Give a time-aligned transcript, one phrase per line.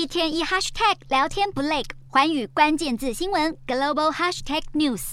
[0.00, 5.12] 一天一 hashtag 聊天不累，环宇关键字新闻 global hashtag news。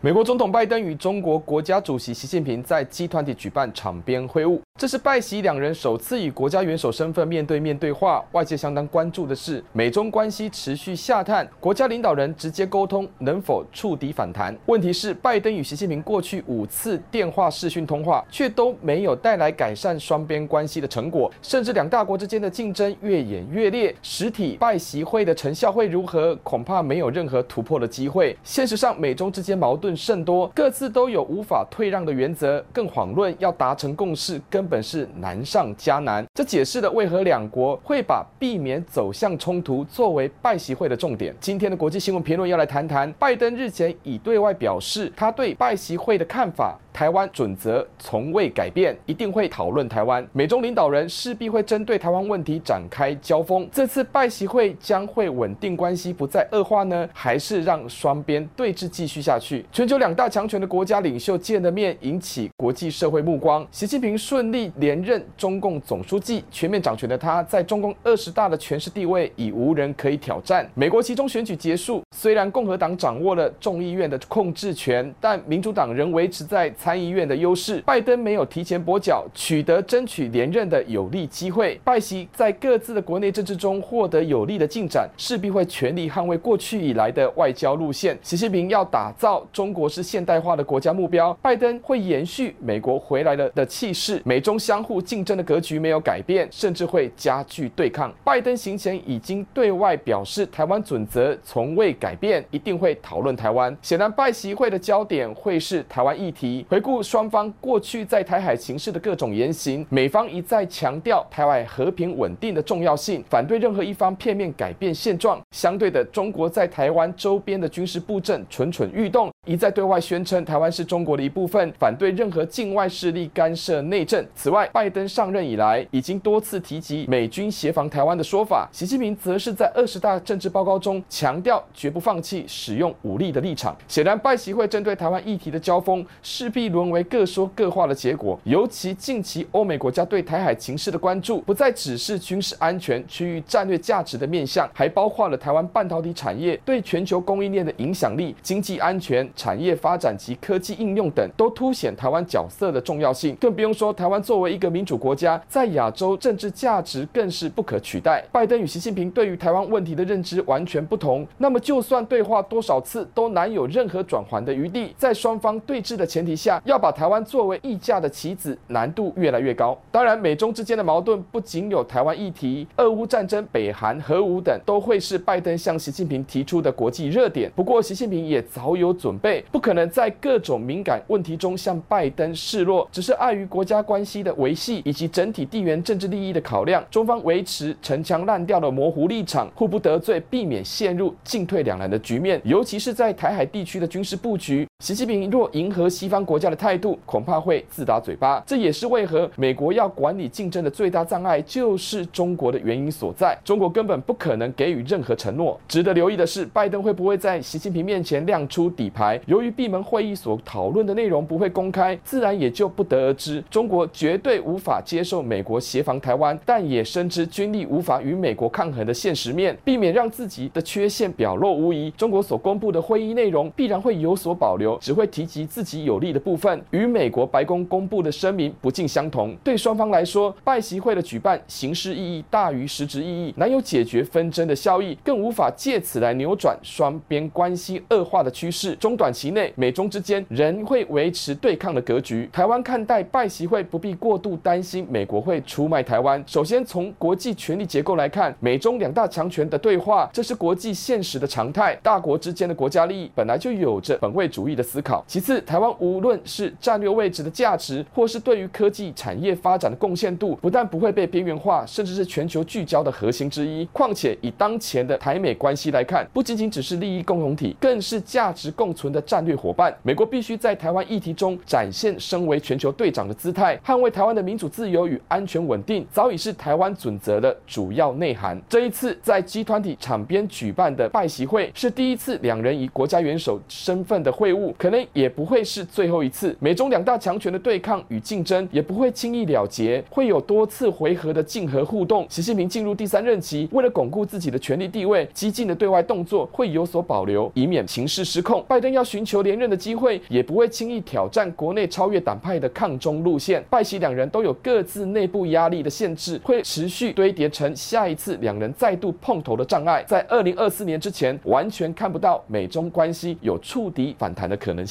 [0.00, 4.60] 美国总统拜登与中国国家主席习近平在 G 团体举办场边会晤。
[4.80, 14.56] 这是拜习两人首次以国家元首身份面对面对话，外界相当关注的是，美中关系持续下探，国家领导人直接沟通能否触底反弹？
[14.64, 23.94] 问题是，拜登与习近平过去五次电话视讯通话，却都没有带来改善双边关系的成果，甚至两大国之间的竞争越演越烈。
[24.00, 26.34] 实体拜习会的成效会如何？
[26.36, 28.34] 恐怕没有任何突破的机会。
[28.42, 36.24] 现实上，美中之间矛盾甚多，各自都有无法退让的原则，更遑论要达成共识，根本是难上加难。
[36.32, 41.34] 这解释了为何两国会把避免走向冲突作为拜习会的重点。
[41.40, 46.78] 今天的国际新闻评论要来谈谈，拜登日前已对外表示他对拜习会的看法。
[46.92, 50.26] 台湾准则从未改变，一定会讨论台湾。
[50.32, 53.68] 美中领导人势必会针对台湾问题展开交锋。
[53.72, 59.64] 这次拜习会将会稳定关系，不再恶化呢，还是让双边对峙继续下去？
[59.72, 63.66] 全球两大强权的国家领袖见了面，引起国际社会目光。
[63.70, 70.68] 习近平顺利连任中共总书记，全面掌权的他在中共二十大的权势地位已无人可以挑战。
[70.74, 81.78] 美国其中选举结束，虽然共和党掌握了众议院的控制权，但民主党仍维持在参议院的优势，拜登没有提前跛脚，取得争取连任的有利机会。
[81.84, 88.18] 拜习在各自的国内政治中获得有利的进展，势必会全力捍卫过去以来的外交路线。
[88.22, 94.22] 习近平要打造中国式现代化的国家目标，拜登会延续美国回来了的气势。
[94.24, 98.10] 美中相互竞争的格局没有改变，甚至会加剧对抗。
[98.24, 103.76] 拜登行前已经对外表示，台湾准则从未改变，一定会讨论台湾。
[103.82, 106.64] 显然，拜习会的焦点会是台湾议题。
[106.70, 115.40] 回顾双方过去在台海形势的各种言行，美方一再强调台海和平稳定的重要性，反对任何一方片面改变现状。
[115.50, 124.24] 相对的，中国在台湾周边的军事布阵蠢蠢欲动，一再对外宣称台湾是中国的一部分，反对任何境外势力干涉内政。
[124.36, 133.76] 此外，拜登上任以来已经多次提及美军协防台湾的说法，习近平则是在二十大政治报告中强调绝不放弃使用武力的立场。
[133.88, 153.34] 显然，拜习会针对台湾议题的交锋势必沦为各说各话的结果，尤其近期欧美国家对台海情势的关注，不再只是军事安全、区域战略价值的面向，还包括了台湾半导体产业对全球供应链的影响力、经济安全、产业发展及科技应用等，都凸显台湾角色的重要性。
[153.36, 158.24] 更不用说台湾作为一个民主国家，在亚洲政治价值更是不可取代。
[158.32, 164.94] 拜登与习近平对于台湾问题的认知完全不同，那么就算对话多少次，都难有任何转圜的余地。
[164.96, 169.78] 在双方对峙的前提下，要把台湾作为议价的棋子，难度越来越高。
[169.90, 177.50] 当然，美中之间的矛盾不仅有台湾议题，俄乌战争、北韩核武等，都会是拜登向习近平提出的国际热点。
[177.54, 192.40] 不过，习近平也早有准备，不可能在各种敏感问题中向拜登示弱，只是碍于国家关系的维系以及整体地缘政治利益的考量，中方维持陈腔滥调的模糊立场，互不得罪，避免陷入进退两难的局面。
[192.44, 203.38] 尤其是在台海地区的军事布局，习近平若迎合西方国家的态度，恐怕会自打嘴巴，这也是为何美国要管理竞争的最大障碍就是中国的原因所在。
[203.44, 205.60] 中国根本不可能给予任何承诺。
[205.68, 209.20] 值得留意的是，拜登会不会在习近平面前亮出底牌？
[209.26, 213.44] 由于闭门会议所讨论的内容不会公开，自然也就不得而知。
[213.50, 221.90] 中国绝对无法接受美国协防台湾，但也深知军力无法与美国抗衡的现实面，避免让自己的缺陷表露无遗。
[221.96, 238.76] 中国所公布的会议内容必然会有所保留，只会提及自己有利的部部分，与美国白宫公布的声明不尽相同，对双方来说，拜习会的举办形式意义大于实质意义，难有解决纷争的效益，更无法借此来扭转双边关系恶化的趋势。
[238.76, 242.30] 中短期内，美中之间仍会维持对抗的格局。
[242.32, 246.22] 台湾看待拜习会，不必过度担心美国会出卖台湾。
[246.28, 251.76] 首先，从国际权力结构来看，美中两大强权的对话，这是国际现实的常态。
[251.82, 255.04] 大国之间的国家利益本来就有着本位主义的思考。
[255.08, 263.64] 其次，台湾无论是战略位置的价值，或是对于科技产业发展的贡献度，不但不会被边缘化，甚至是全球聚焦的核心之一。
[263.72, 269.74] 况且以当前的台美关系来看，不仅仅只是利益共同体，更是价值共存的战略伙伴。
[269.82, 278.38] 美国必须在台湾议题中展现身为全球队长的姿态，捍卫台湾的民主自由与安全稳定，早已是台湾准则的主要内涵。
[278.48, 281.20] 这一次在集团体场边举办的拜习。
[281.30, 286.36] 会，是第一次两人以国家元首身份的会晤，可能也不会是最后一次。
[286.40, 292.06] 美中两大强权的对抗与竞争也不会轻易了结，会有多次回合的竞合互动。
[292.10, 298.44] 习近平进入第三任期，为了巩固自己的权力地位，激进的对外动作会有所保留，以免情势失控。
[298.48, 303.42] 拜登要寻求连任的机会，也不会轻易挑战国内超越党派的抗中路线。
[303.48, 309.84] 拜习两人都有各自内部压力的限制，会持续堆叠成下一次两人再度碰头的障碍。
[309.86, 314.70] 在二零二四年之前，完全看不到美中关系有触底反弹的可能性。